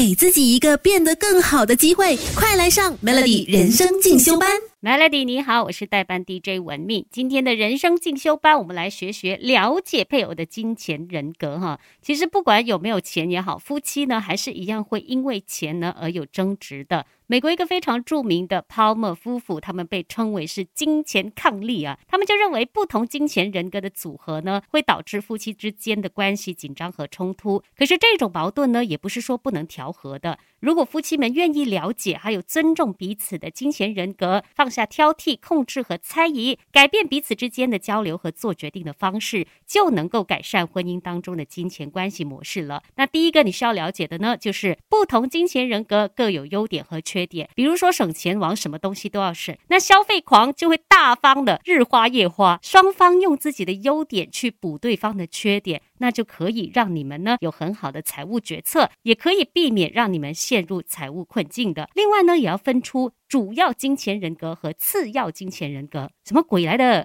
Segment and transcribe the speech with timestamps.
[0.00, 4.50] 给自己一个变得更好的机会，快来上 Melody 人生进修班。
[4.82, 7.04] Melody 你好，我是代班 DJ 文命。
[7.10, 11.78] 今天的人生进修班，我们来学学了解配偶的金钱人格哈。
[12.00, 17.04] 其实不管有没有钱也好，夫妻呢还是一样会因为钱呢而有争执的。
[17.26, 21.96] 美国一个非常著名的 Palmer 夫妇，他们被称为是金钱伉俪啊。
[22.08, 27.62] 他们就认为不同金钱人格的组合呢，会导致夫妻之间的关系紧张和冲突。
[27.76, 30.38] 可是这种矛盾呢，也不是说不能调和的。
[30.58, 42.82] 如果夫妻们愿意了解，还有尊重彼此的金钱人格，放下挑剔、控制和猜疑，改变彼此之间的交流和做决定的方式，就能够改善婚姻当中的金钱关系模式了。
[42.96, 47.26] 那第一个你需要了解的呢，就是不同金钱人格各有优点和缺。
[47.30, 52.58] 点，比如说省钱王，什么东西都要省，那消费狂就会大方的日花夜花。
[52.60, 61.88] 双方用自己的优点去补对方的缺点，那就可以让你们呢有很好的财务决策，也可以避免让你们陷入财务困境的。
[61.94, 63.12] 另外呢，也要分出。
[63.28, 67.04] 主要金钱人格和次要金钱人格，什么鬼来的？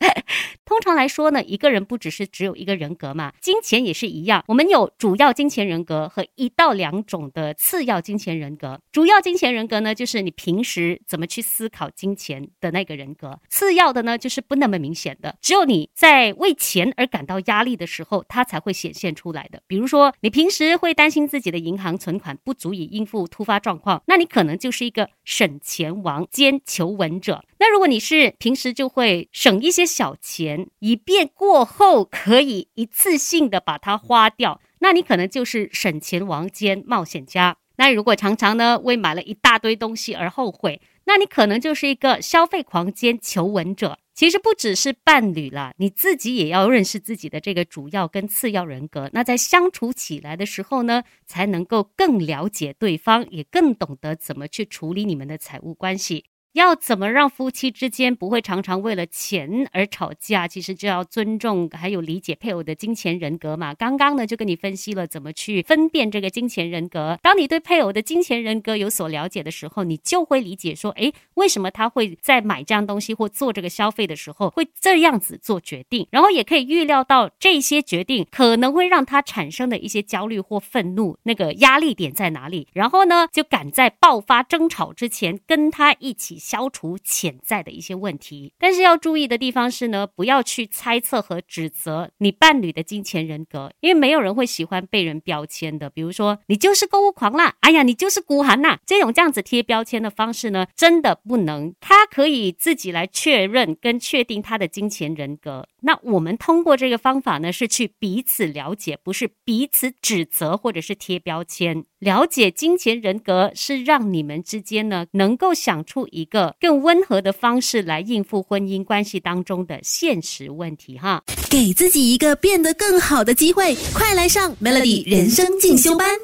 [0.66, 4.44] 通常来说呢，一个人不只是只有一个人格嘛，金钱也是一样。
[4.48, 8.78] 我们有主要金钱人格和一到两种的次要金钱人格。
[8.92, 19.62] 主要金钱人格呢，就是你平时怎么去思考金钱的那个人格；次要的呢，就是不那么明显的，只有你在为钱而感到压力的时候，它才会显现出来的。
[19.66, 25.58] 比如说，你平时会担心自己的银行存款不足以应付突发状况，那你可能就是一个省。
[25.70, 27.44] 钱王兼求稳者。
[27.58, 37.58] 那如果你是平平时就会省一些小钱，以便过后可以一次性的把它花掉，那你可能就是省钱王兼冒险家。
[37.76, 44.00] 那如果常常呢为买了一大堆东西而后悔，那你可能就是一个消费狂兼求稳者。
[44.12, 49.08] 其实不只是伴侣啦，你自己也要认识自己的这个主要跟次要人格。
[49.12, 56.24] 那在相处起来的时候呢，才能够更了解对方，也更懂得怎么去处理你们的财务关系。
[56.54, 60.48] 要怎么让夫妻之间不会常常为了钱而吵架？
[60.48, 63.72] 其实就要尊重还有理解配偶的金钱人格嘛。
[63.72, 67.16] 刚刚呢就跟你分析了怎么去分辨这个金钱人格。
[67.22, 82.66] 当你对配偶的金钱人格有所了解的时候，你就会理解说，诶，为什么他会在买这样东西或做这个消费的时候会这样子做决定，然后也可以预料到这些决定可能会让他产生的一些焦虑或愤怒，那个压力点在哪里？
[82.72, 86.39] 然后呢，就赶在爆发争吵之前跟他一起。
[86.40, 95.88] 消除潜在的一些问题，但是要注意的地方是呢，不要去猜测和指责你伴侣的金钱人格，因为没有人会喜欢被人标签的。
[95.88, 101.74] 比如说，你就是购物狂啦，哎呀，你就是孤寒呐，这种这样子贴标签的方式呢，真的不能。
[101.78, 105.68] 他可以自己来确认跟确定他的金钱人格。
[105.82, 111.84] 那我们通过这个方法呢，是去彼此了解，不是彼此指责或者是贴标签。
[111.98, 121.22] 了解金钱人格是让你们之间呢，能够想出一个更温和的方式来应付婚姻关系当中的现实问题哈。
[121.50, 126.20] 给自己一个变得更好的机会，快来上 Melody 人生进修班。